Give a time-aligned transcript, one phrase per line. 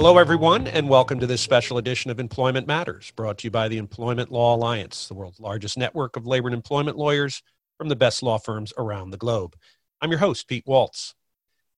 [0.00, 3.68] Hello, everyone, and welcome to this special edition of Employment Matters, brought to you by
[3.68, 7.42] the Employment Law Alliance, the world's largest network of labor and employment lawyers
[7.76, 9.54] from the best law firms around the globe.
[10.00, 11.14] I'm your host, Pete Waltz.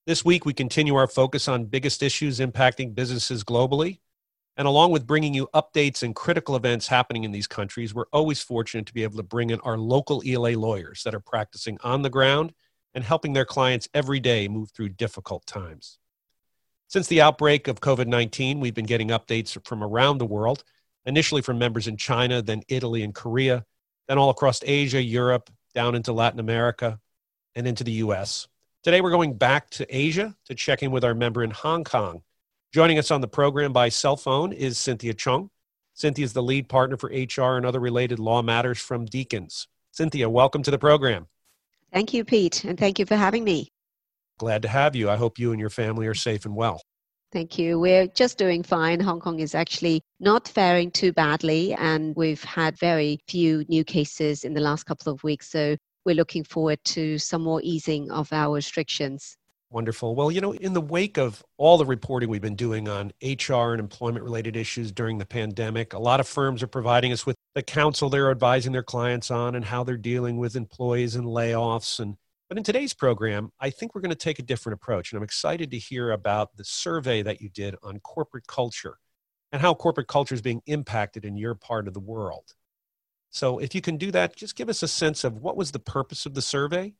[0.07, 3.99] This week, we continue our focus on biggest issues impacting businesses globally.
[4.55, 8.41] And along with bringing you updates and critical events happening in these countries, we're always
[8.41, 12.03] fortunate to be able to bring in our local ELA lawyers that are practicing on
[12.03, 12.53] the ground
[12.93, 15.99] and helping their clients every day move through difficult times.
[16.93, 20.63] Since the outbreak of COVID 19, we've been getting updates from around the world,
[21.07, 23.65] initially from members in China, then Italy and Korea,
[24.07, 26.99] then all across Asia, Europe, down into Latin America,
[27.55, 28.47] and into the US.
[28.83, 32.21] Today, we're going back to Asia to check in with our member in Hong Kong.
[32.71, 35.49] Joining us on the program by cell phone is Cynthia Chung.
[35.95, 39.67] Cynthia is the lead partner for HR and other related law matters from Deacons.
[39.89, 41.25] Cynthia, welcome to the program.
[41.91, 43.72] Thank you, Pete, and thank you for having me.
[44.43, 45.09] Glad to have you.
[45.09, 46.81] I hope you and your family are safe and well.
[47.31, 47.79] Thank you.
[47.79, 48.99] We're just doing fine.
[48.99, 54.43] Hong Kong is actually not faring too badly, and we've had very few new cases
[54.43, 55.49] in the last couple of weeks.
[55.49, 59.37] So we're looking forward to some more easing of our restrictions.
[59.69, 60.13] Wonderful.
[60.13, 63.71] Well, you know, in the wake of all the reporting we've been doing on HR
[63.71, 67.37] and employment related issues during the pandemic, a lot of firms are providing us with
[67.55, 72.01] the counsel they're advising their clients on and how they're dealing with employees and layoffs
[72.01, 72.17] and
[72.49, 75.11] but in today's program, I think we're going to take a different approach.
[75.11, 78.99] And I'm excited to hear about the survey that you did on corporate culture
[79.51, 82.53] and how corporate culture is being impacted in your part of the world.
[83.29, 85.79] So, if you can do that, just give us a sense of what was the
[85.79, 86.93] purpose of the survey?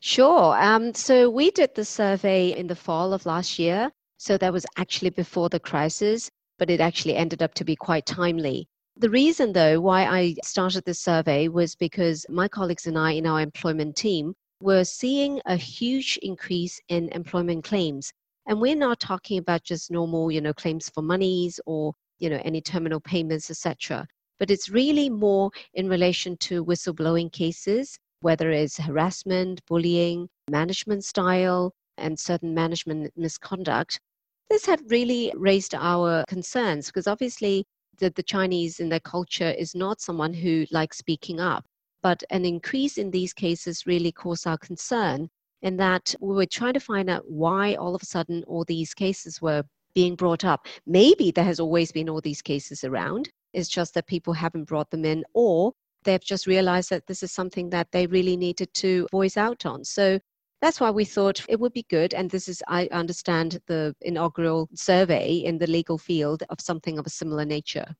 [0.00, 0.56] Sure.
[0.58, 3.90] Um, so, we did the survey in the fall of last year.
[4.16, 8.06] So, that was actually before the crisis, but it actually ended up to be quite
[8.06, 8.68] timely.
[8.96, 13.26] The reason, though, why I started this survey was because my colleagues and I in
[13.26, 18.12] our employment team we're seeing a huge increase in employment claims.
[18.46, 22.40] And we're not talking about just normal, you know, claims for monies or, you know,
[22.44, 24.06] any terminal payments, etc.
[24.38, 31.72] But it's really more in relation to whistleblowing cases, whether it's harassment, bullying, management style,
[31.98, 34.00] and certain management misconduct.
[34.48, 37.64] This had really raised our concerns because obviously
[37.98, 41.64] the, the Chinese in their culture is not someone who likes speaking up
[42.06, 45.28] but an increase in these cases really caused our concern
[45.62, 48.94] in that we were trying to find out why all of a sudden all these
[48.94, 50.68] cases were being brought up.
[50.86, 53.28] Maybe there has always been all these cases around.
[53.54, 55.72] It's just that people haven't brought them in, or
[56.04, 59.82] they've just realized that this is something that they really needed to voice out on.
[59.82, 60.20] So
[60.62, 62.14] that's why we thought it would be good.
[62.14, 67.06] And this is, I understand, the inaugural survey in the legal field of something of
[67.08, 67.96] a similar nature.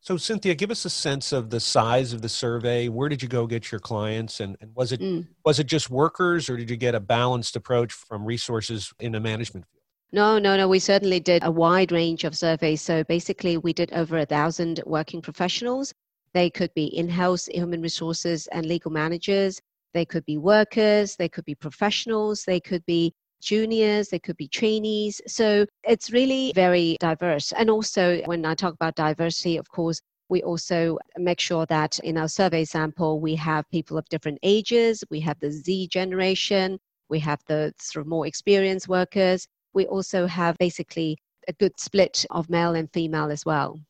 [0.00, 2.88] So, Cynthia, give us a sense of the size of the survey.
[2.88, 5.26] Where did you go get your clients, and, and was it mm.
[5.44, 9.20] was it just workers, or did you get a balanced approach from resources in the
[9.20, 9.82] management field?
[10.12, 10.68] No, no, no.
[10.68, 12.80] We certainly did a wide range of surveys.
[12.80, 15.92] So basically, we did over a thousand working professionals.
[16.32, 19.60] They could be in-house human resources and legal managers.
[19.94, 21.16] They could be workers.
[21.16, 22.44] They could be professionals.
[22.44, 25.20] They could be juniors, they could be trainees.
[25.26, 27.52] So it's really very diverse.
[27.52, 32.18] And also, when I talk about diversity, of course, we also make sure that in
[32.18, 36.78] our survey sample, we have people of different ages, we have the Z generation,
[37.08, 39.46] we have the sort of more experienced workers.
[39.72, 41.16] We also have basically
[41.46, 43.80] a good split of male and female as well.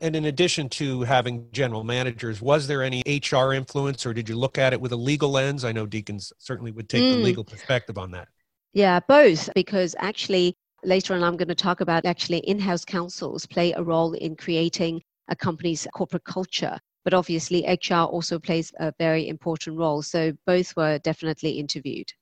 [0.00, 4.36] And in addition to having general managers, was there any HR influence or did you
[4.36, 5.64] look at it with a legal lens?
[5.64, 7.12] I know deacons certainly would take mm.
[7.12, 8.28] the legal perspective on that.
[8.74, 13.72] Yeah, both, because actually later on I'm going to talk about actually in-house counsels play
[13.72, 16.76] a role in creating a company's corporate culture.
[17.04, 20.02] But obviously HR also plays a very important role.
[20.02, 22.12] So both were definitely interviewed.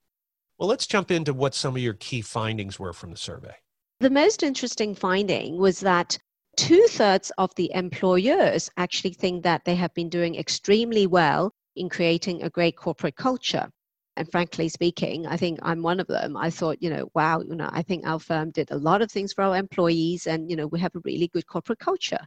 [0.58, 3.54] Well, let's jump into what some of your key findings were from the survey.
[4.00, 6.18] The most interesting finding was that
[6.58, 11.88] two thirds of the employers actually think that they have been doing extremely well in
[11.88, 13.70] creating a great corporate culture.
[14.16, 16.36] And frankly speaking, I think I'm one of them.
[16.36, 19.10] I thought, you know, wow, you know, I think our firm did a lot of
[19.10, 22.20] things for our employees and, you know, we have a really good corporate culture.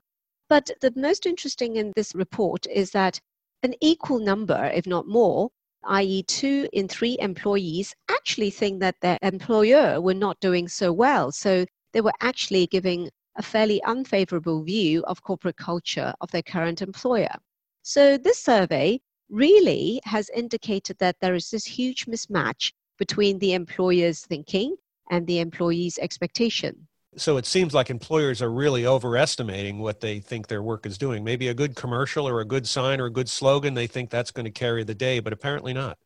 [0.50, 3.20] But the most interesting in this report is that
[3.64, 5.50] an equal number, if not more,
[5.84, 11.32] i.e., two in three employees actually think that their employer were not doing so well.
[11.32, 16.82] So they were actually giving a fairly unfavorable view of corporate culture of their current
[16.82, 17.36] employer.
[17.84, 24.22] So this survey really has indicated that there is this huge mismatch between the employer's
[24.22, 24.76] thinking
[25.10, 26.88] and the employee's expectation.
[27.18, 31.24] So it seems like employers are really overestimating what they think their work is doing.
[31.24, 34.32] Maybe a good commercial or a good sign or a good slogan, they think that's
[34.32, 35.98] going to carry the day, but apparently not.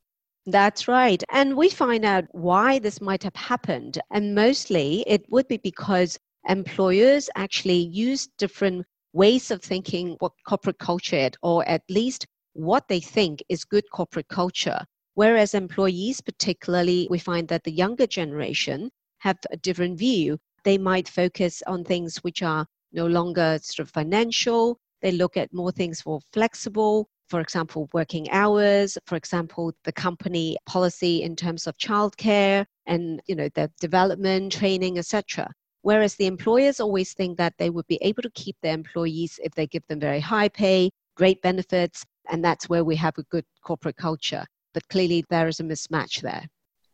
[0.45, 1.21] That's right.
[1.31, 3.99] And we find out why this might have happened.
[4.11, 6.17] And mostly it would be because
[6.47, 12.27] employers actually use different ways of thinking what corporate culture is, or at least
[12.65, 14.85] what they think is good corporate culture.
[15.15, 18.89] Whereas employees, particularly, we find that the younger generation
[19.19, 20.37] have a different view.
[20.63, 24.77] They might focus on things which are no longer sort of financial.
[25.01, 30.57] They look at more things for flexible, for example, working hours, for example, the company
[30.65, 35.47] policy in terms of childcare and you know the development, training, etc.
[35.81, 39.53] Whereas the employers always think that they would be able to keep their employees if
[39.53, 43.45] they give them very high pay, great benefits, and that's where we have a good
[43.63, 44.45] corporate culture.
[44.73, 46.45] But clearly, there is a mismatch there.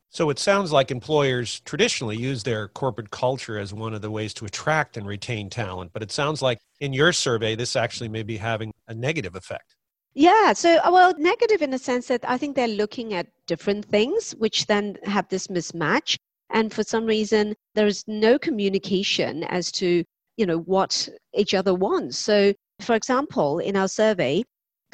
[0.10, 4.34] So it sounds like employers traditionally use their corporate culture as one of the ways
[4.36, 5.92] to attract and retain talent.
[5.92, 9.76] But it sounds like in your survey, this actually may be having a negative effect.
[10.14, 13.84] Yeah, so uh, well, negative in the sense that I think they're looking at different
[13.84, 16.16] things, which then have this mismatch.
[16.50, 20.06] And for some reason, there is no communication as to
[20.38, 22.18] you know what each other wants.
[22.18, 24.44] So, for example, in our survey,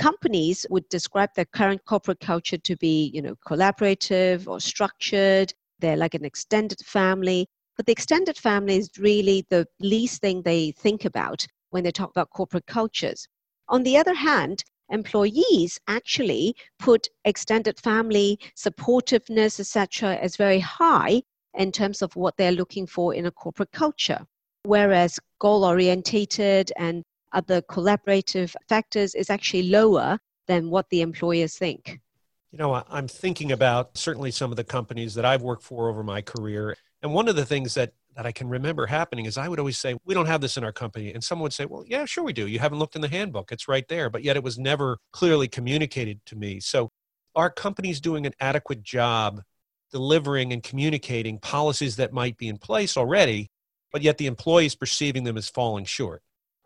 [0.01, 5.53] companies would describe their current corporate culture to be you know collaborative or structured.
[5.79, 7.47] They're like an extended family.
[7.77, 12.09] But the extended family is really the least thing they think about when they talk
[12.09, 13.27] about corporate cultures.
[13.69, 21.21] On the other hand, employees actually put extended family supportiveness etc as very high
[21.53, 24.25] in terms of what they're looking for in a corporate culture
[24.63, 27.03] whereas goal orientated and
[27.33, 31.99] other collaborative factors is actually lower than what the employers think
[32.51, 36.03] you know i'm thinking about certainly some of the companies that i've worked for over
[36.03, 39.47] my career and one of the things that that I can remember happening is I
[39.47, 41.13] would always say, We don't have this in our company.
[41.13, 42.47] And someone would say, Well, yeah, sure we do.
[42.47, 43.51] You haven't looked in the handbook.
[43.51, 44.09] It's right there.
[44.09, 46.59] But yet it was never clearly communicated to me.
[46.59, 46.91] So
[47.35, 49.41] are companies doing an adequate job
[49.91, 53.49] delivering and communicating policies that might be in place already,
[53.91, 56.21] but yet the employees perceiving them as falling short?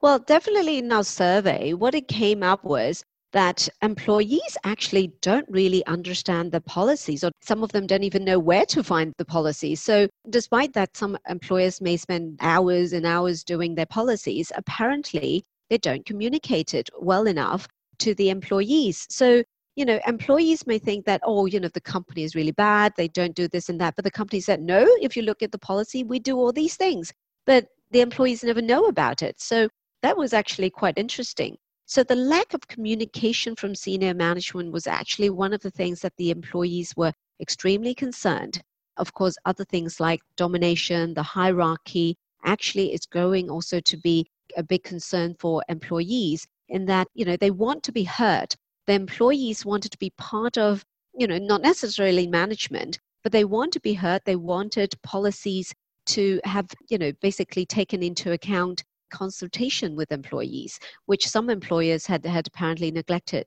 [0.06, 3.04] Well, definitely in our survey, what it came up was
[3.34, 8.38] that employees actually don't really understand the policies, or some of them don't even know
[8.38, 9.82] where to find the policies.
[9.82, 15.80] So, despite that, some employers may spend hours and hours doing their policies, apparently they
[15.80, 17.68] don't communicate it well enough
[17.98, 19.08] to the employees.
[19.10, 19.42] So,
[19.76, 23.08] you know, employees may think that, oh, you know, the company is really bad, they
[23.08, 23.96] don't do this and that.
[23.96, 26.76] But the company said, no, if you look at the policy, we do all these
[26.76, 27.12] things.
[27.48, 29.42] But the employees never know about it.
[29.42, 29.68] So
[30.06, 31.58] that was actually quite interesting.
[31.88, 36.16] So the lack of communication from senior management was actually one of the things that
[36.18, 37.12] the employees were
[37.42, 38.62] extremely concerned.
[38.98, 44.62] Of course, other things like domination, the hierarchy, actually is growing also to be a
[44.62, 48.54] big concern for employees in that, you know, they want to be heard.
[48.86, 50.86] The employees wanted to be part of,
[51.18, 54.22] you know, not necessarily management, but they want to be heard.
[54.26, 55.74] They wanted policies
[56.08, 62.26] to have, you know, basically taken into account consultation with employees, which some employers had,
[62.26, 63.46] had apparently neglected.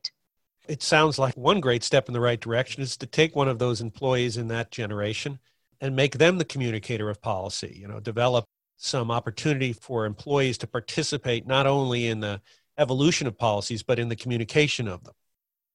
[0.68, 3.58] It sounds like one great step in the right direction is to take one of
[3.58, 5.38] those employees in that generation
[5.80, 8.44] and make them the communicator of policy, you know, develop
[8.76, 12.40] some opportunity for employees to participate not only in the
[12.78, 15.14] evolution of policies, but in the communication of them.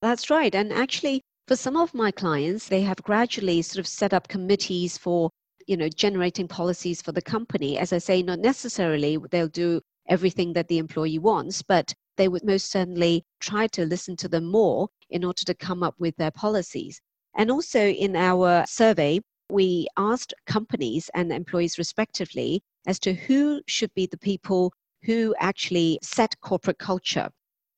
[0.01, 0.53] That's right.
[0.53, 4.97] And actually, for some of my clients, they have gradually sort of set up committees
[4.97, 5.29] for
[5.67, 7.77] you know generating policies for the company.
[7.77, 12.43] As i say not necessarily they'll do everything that the employee wants but they would
[12.43, 16.31] most certainly try to listen to them more in order to come up with their
[16.31, 17.01] policies.
[17.35, 23.93] And also in our survey we asked companies and employees respectively as to who should
[23.93, 27.29] be the people who actually set corporate culture.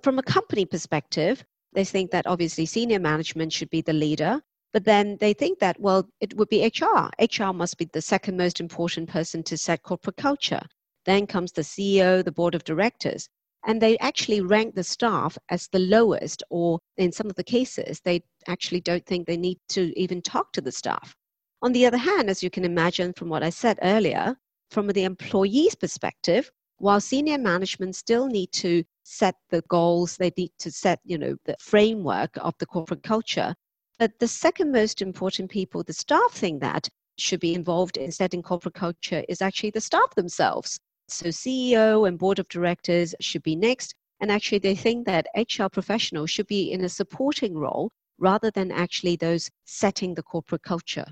[0.04, 4.42] From a company perspective they think that obviously senior management should be the leader
[4.76, 7.10] but then they think that, well, it would be HR.
[7.18, 10.64] HR must be the second most important person to set corporate culture.
[11.06, 13.30] Then comes the CEO, the board of directors.
[13.66, 18.02] And they actually rank the staff as the lowest, or in some of the cases,
[18.04, 21.16] they actually don't think they need to even talk to the staff.
[21.62, 24.36] On the other hand, as you can imagine from what I said earlier,
[24.72, 30.52] from the employee's perspective, while senior management still need to set the goals, they need
[30.60, 33.56] to set, you know, the framework of the corporate culture,
[33.98, 36.88] but the second most important people, the staff think that
[37.18, 40.80] should be involved instead in setting corporate culture is actually the staff themselves.
[41.08, 43.94] So CEO and board of directors should be next.
[44.20, 48.72] And actually, they think that HR professionals should be in a supporting role rather than
[48.72, 51.06] actually those setting the corporate culture.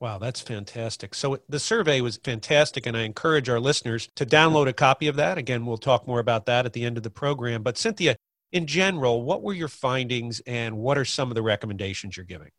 [0.00, 1.14] Wow, that's fantastic.
[1.14, 5.16] So the survey was fantastic, and I encourage our listeners to download a copy of
[5.16, 5.38] that.
[5.38, 7.62] Again, we'll talk more about that at the end of the program.
[7.62, 8.16] But Cynthia,
[8.54, 12.50] in general, what were your findings and what are some of the recommendations you're giving?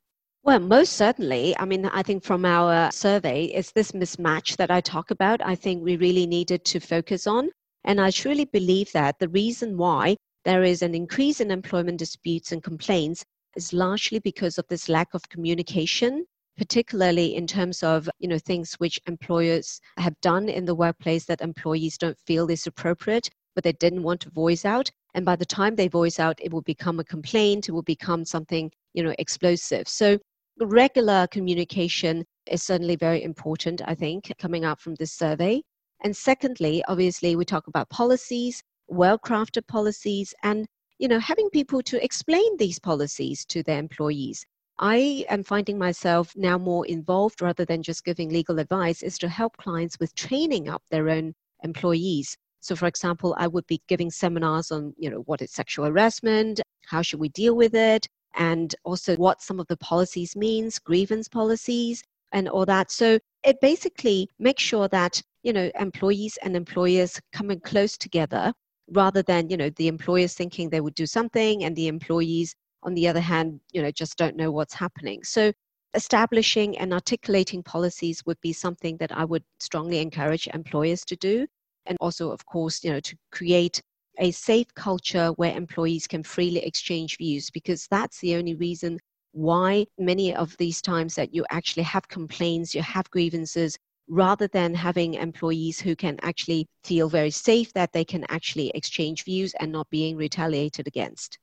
[0.44, 1.56] Well, most certainly.
[1.58, 5.42] I mean, I think from our survey, it's this mismatch that I talk about.
[5.44, 7.50] I think we really needed to focus on.
[7.86, 12.52] And I truly believe that the reason why there is an increase in employment disputes
[12.52, 13.24] and complaints
[13.56, 16.25] is largely because of this lack of communication
[16.58, 21.42] particularly in terms of you know things which employers have done in the workplace that
[21.42, 25.45] employees don't feel is appropriate but they didn't want to voice out and by the
[25.45, 29.15] time they voice out it will become a complaint it will become something you know
[29.17, 29.88] explosive.
[29.88, 30.19] So
[30.60, 35.63] regular communication is certainly very important i think coming out from this survey.
[36.03, 40.67] And secondly obviously we talk about policies well crafted policies and
[41.00, 44.45] you know having people to explain these policies to their employees.
[44.77, 49.29] I am finding myself now more involved rather than just giving legal advice, is to
[49.29, 52.36] help clients with training up their own employees.
[52.65, 56.62] So, for example, I would be giving seminars on, you know, what is sexual harassment,
[56.88, 61.27] how should we deal with it, and also what some of the policies means, grievance
[61.27, 62.91] policies, and all that.
[62.91, 68.53] So it basically makes sure that you know employees and employers coming close together
[68.91, 72.93] rather than you know the employers thinking they would do something and the employees on
[72.93, 75.24] the other hand, you know, just don't know what's happening.
[75.24, 75.51] So
[75.95, 81.48] establishing and articulating policies would be something that I would strongly encourage employers to do.
[81.86, 83.82] And also, of course, you know, to create
[84.20, 89.00] a safe culture where employees can freely exchange views, because that's the only reason
[89.34, 93.77] why many of these times that you actually have complaints, you have grievances,
[94.08, 99.25] rather than having employees who can actually feel very safe that they can actually exchange
[99.25, 101.39] views and not being retaliated against.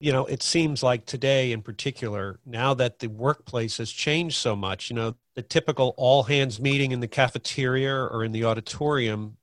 [0.00, 4.54] You know, it seems like today in particular, now that the workplace has changed so
[4.54, 9.36] much, you know, the typical all hands meeting in the cafeteria or in the auditorium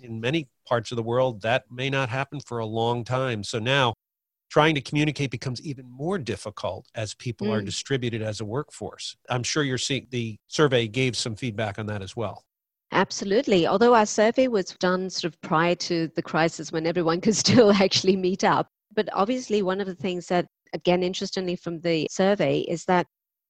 [0.00, 3.42] in many parts of the world, that may not happen for a long time.
[3.42, 3.94] So now
[4.50, 7.52] trying to communicate becomes even more difficult as people mm.
[7.52, 9.16] are distributed as a workforce.
[9.28, 12.44] I'm sure you're seeing the survey gave some feedback on that as well.
[12.92, 13.66] Absolutely.
[13.66, 17.72] Although our survey was done sort of prior to the crisis when everyone could still
[17.72, 22.60] actually meet up, but obviously, one of the things that, again, interestingly from the survey,
[22.60, 23.06] is that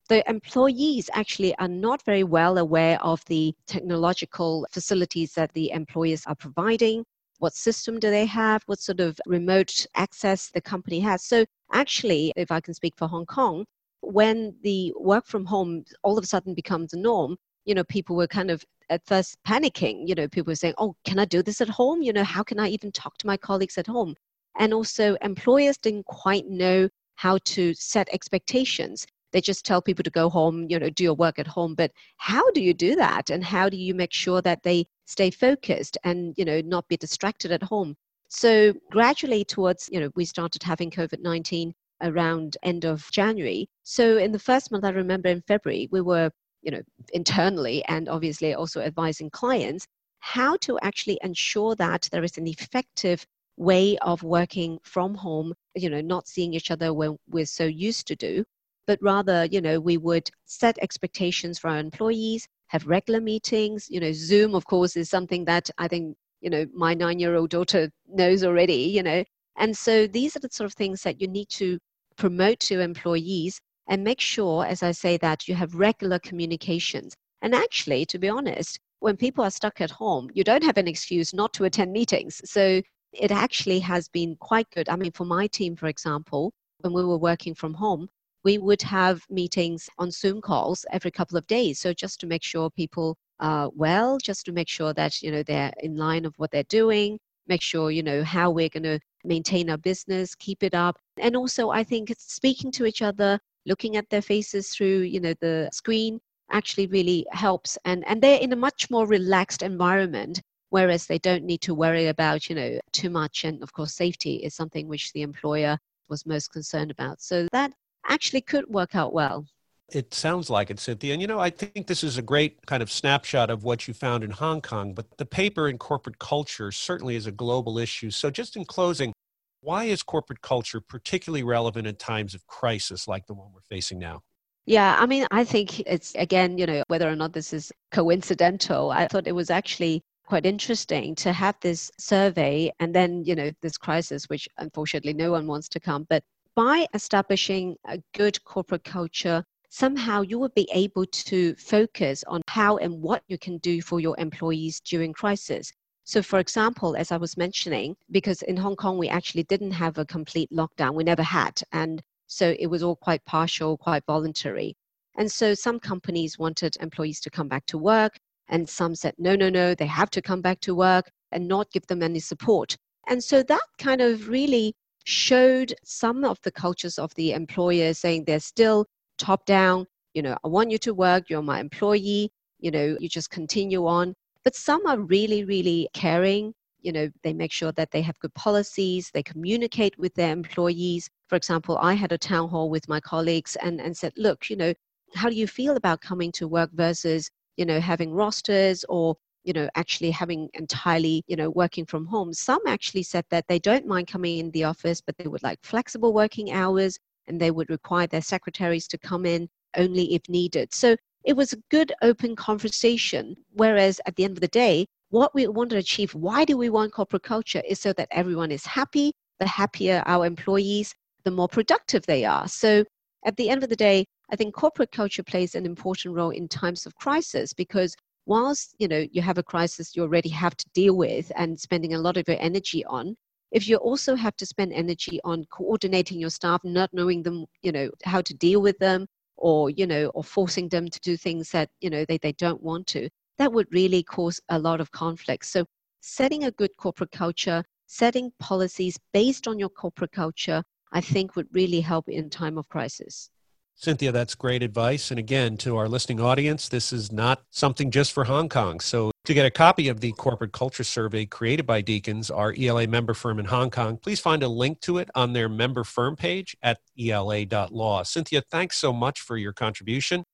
[0.09, 6.25] the employees actually are not very well aware of the technological facilities that the employers
[6.27, 7.05] are providing.
[7.39, 8.63] What system do they have?
[8.67, 11.25] What sort of remote access the company has?
[11.25, 13.65] So, actually, if I can speak for Hong Kong,
[14.01, 18.17] when the work from home all of a sudden becomes the norm, you know, people
[18.17, 20.09] were kind of at first panicking.
[20.09, 22.03] You know, people were saying, oh, can I do this at home?
[22.03, 24.15] You know, how can I even talk to my colleagues at home?
[24.59, 29.07] And also, employers didn't quite know how to set expectations.
[29.37, 31.75] They just tell people to go home, you know, do your work at home.
[31.75, 33.29] But how do you do that?
[33.29, 36.97] And how do you make sure that they stay focused and, you know, not be
[36.97, 37.97] distracted at home?
[38.31, 43.69] So gradually towards, you know, we started having COVID-19 around end of January.
[43.83, 46.31] So in the first month, I remember in February, we were,
[46.63, 46.81] you know,
[47.13, 49.87] internally and obviously also advising clients
[50.21, 53.27] how to actually ensure that there is an effective
[53.59, 58.07] way of working from home, you know, not seeing each other when we're so used
[58.07, 58.43] to do,
[58.87, 63.89] but rather, you know, we would set expectations for our employees, have regular meetings.
[63.91, 67.35] You know, Zoom, of course, is something that I think, you know, my nine year
[67.35, 69.25] old daughter knows already, you know.
[69.57, 71.79] And so these are the sort of things that you need to
[72.17, 77.15] promote to employees and make sure, as I say, that you have regular communications.
[77.43, 80.89] And actually, to be honest, when people are stuck at home, you don't have an
[80.89, 82.41] excuse not to attend meetings.
[82.45, 84.89] So it actually has been quite good.
[84.89, 88.09] I mean, for my team, for example, when we were working from home,
[88.47, 91.81] we would have meetings on Zoom calls every couple of days.
[91.81, 95.43] So just to make sure people are well, just to make sure that, you know,
[95.43, 99.01] they're in line of what they're doing, make sure, you know, how we're going to
[99.25, 100.97] maintain our business, keep it up.
[101.19, 105.35] And also, I think speaking to each other, looking at their faces through, you know,
[105.41, 106.21] the screen
[106.53, 107.77] actually really helps.
[107.85, 112.07] And, and they're in a much more relaxed environment whereas they don't need to worry
[112.09, 113.45] about, you know, too much.
[113.45, 117.21] And of course, safety is something which the employer was most concerned about.
[117.21, 117.73] So that
[118.09, 119.47] actually could work out well.
[119.93, 121.13] It sounds like it, Cynthia.
[121.13, 123.95] And you know, I think this is a great kind of snapshot of what you
[123.95, 128.11] found in Hong Kong, but the paper in corporate culture certainly is a global issue.
[128.11, 129.13] So, just in closing,
[129.61, 133.99] why is corporate culture particularly relevant in times of crisis like the one we're facing
[133.99, 134.23] now?
[134.67, 138.91] Yeah, I mean, I think it's again, you know, whether or not this is coincidental,
[138.91, 143.51] I thought it was actually quite interesting to have this survey and then, you know,
[143.63, 146.05] this crisis, which unfortunately no one wants to come.
[146.09, 146.25] But
[146.57, 152.79] by establishing a good corporate culture, somehow you will be able to focus on how
[152.79, 155.71] and what you can do for your employees during crisis.
[156.05, 159.99] So, for example, as I was mentioning, because in Hong Kong we actually didn't have
[159.99, 161.61] a complete lockdown, we never had.
[161.73, 164.75] And so it was all quite partial, quite voluntary.
[165.19, 168.17] And so some companies wanted employees to come back to work,
[168.49, 171.71] and some said, no, no, no, they have to come back to work and not
[171.71, 172.77] give them any support.
[173.09, 174.75] And so that kind of really
[175.07, 178.85] showed some of the cultures of the employers saying they're still
[179.19, 183.09] top down, you know, I want you to work, you're my employee, you know, you
[183.09, 184.15] just continue on.
[184.43, 186.53] But some are really, really caring.
[186.81, 191.09] You know, they make sure that they have good policies, they communicate with their employees.
[191.29, 194.57] For example, I had a town hall with my colleagues and, and said, look, you
[194.57, 194.75] know,
[195.15, 199.15] how do you feel about coming to work versus, you know, having rosters or
[199.47, 202.35] you know actually having entirely you know working from home.
[202.35, 205.59] Some actually said that they don't mind coming in the office but they would like
[205.63, 206.99] flexible working hours
[207.29, 210.75] and they would require their secretaries to come in only if needed.
[210.75, 213.37] So it was a good open conversation.
[213.53, 216.69] Whereas at the end of the day what we want to achieve why do we
[216.69, 219.13] want corporate culture is so that everyone is happy.
[219.39, 220.93] The happier our employees
[221.25, 222.49] the more productive they are.
[222.49, 222.85] So
[223.25, 226.49] at the end of the day i think corporate culture plays an important role in
[226.49, 227.95] times of crisis because
[228.27, 231.95] whilst you know you have a crisis you already have to deal with and spending
[231.95, 233.17] a lot of your energy on
[233.53, 237.73] if you also have to spend energy on coordinating your staff not knowing them you
[237.73, 239.07] know how to deal with them
[239.37, 242.63] or you know or forcing them to do things that you know they, they don't
[242.63, 245.45] want to that would really cause a lot of conflict.
[245.45, 245.67] So
[246.01, 251.49] setting a good corporate culture setting policies based on your corporate culture i think would
[251.53, 253.31] really help in time of crisis
[253.79, 255.11] Cynthia, that's great advice.
[255.11, 258.81] And again, to our listening audience, this is not something just for Hong Kong.
[258.81, 262.87] So, to get a copy of the corporate culture survey created by Deacons, our ELA
[262.87, 266.17] member firm in Hong Kong, please find a link to it on their member firm
[266.17, 268.03] page at ela.law.
[268.05, 270.25] Cynthia, thanks so much for your contribution.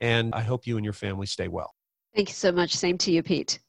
[0.00, 1.72] And I hope you and your family stay well.
[2.14, 2.74] Thank you so much.
[2.74, 3.60] Same to you, Pete.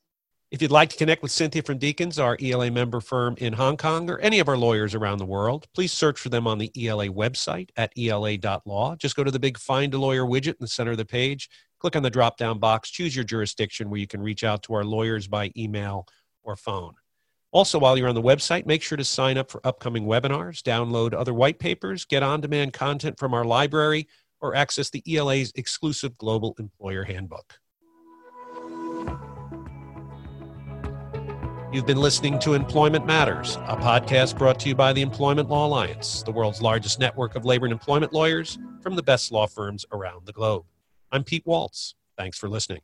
[0.51, 3.77] If you'd like to connect with Cynthia from Deacons, our ELA member firm in Hong
[3.77, 6.70] Kong, or any of our lawyers around the world, please search for them on the
[6.77, 8.98] ELA website at ela.law.
[8.98, 11.50] Just go to the big Find a Lawyer widget in the center of the page,
[11.79, 14.74] click on the drop down box, choose your jurisdiction where you can reach out to
[14.74, 16.05] our lawyers by email
[16.44, 16.96] or phone.
[17.53, 21.14] Also, while you're on the website, make sure to sign up for upcoming webinars, download
[21.14, 24.05] other white papers, get on demand content from our library,
[24.42, 27.57] or access the ELA's exclusive Global Employer Handbook.
[31.72, 35.68] You've been listening to Employment Matters, a podcast brought to you by the Employment Law
[35.68, 39.86] Alliance, the world's largest network of labor and employment lawyers from the best law firms
[39.94, 40.66] around the globe.
[41.14, 41.96] I'm Pete Waltz.
[42.18, 42.81] Thanks for listening.